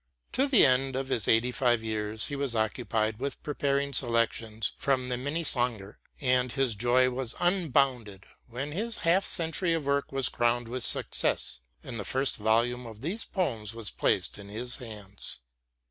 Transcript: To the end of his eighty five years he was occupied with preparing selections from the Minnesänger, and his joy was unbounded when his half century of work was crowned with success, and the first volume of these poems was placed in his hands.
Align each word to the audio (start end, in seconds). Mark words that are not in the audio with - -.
To 0.31 0.47
the 0.47 0.65
end 0.65 0.95
of 0.95 1.09
his 1.09 1.27
eighty 1.27 1.51
five 1.51 1.83
years 1.83 2.25
he 2.25 2.35
was 2.35 2.55
occupied 2.55 3.19
with 3.19 3.43
preparing 3.43 3.93
selections 3.93 4.73
from 4.75 5.09
the 5.09 5.15
Minnesänger, 5.15 5.97
and 6.19 6.51
his 6.51 6.73
joy 6.73 7.11
was 7.11 7.35
unbounded 7.39 8.25
when 8.47 8.71
his 8.71 8.97
half 9.05 9.23
century 9.23 9.75
of 9.75 9.85
work 9.85 10.11
was 10.11 10.27
crowned 10.27 10.67
with 10.67 10.83
success, 10.83 11.59
and 11.83 11.99
the 11.99 12.03
first 12.03 12.37
volume 12.37 12.87
of 12.87 13.01
these 13.01 13.25
poems 13.25 13.75
was 13.75 13.91
placed 13.91 14.39
in 14.39 14.49
his 14.49 14.77
hands. 14.77 15.41